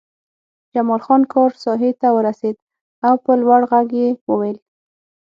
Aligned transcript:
جمال 0.73 1.01
خان 1.05 1.21
کار 1.33 1.51
ساحې 1.63 1.91
ته 2.01 2.07
ورسېد 2.15 2.55
او 3.07 3.13
په 3.23 3.31
لوړ 3.41 3.61
غږ 3.71 3.87
یې 4.01 4.09
وویل 4.29 4.57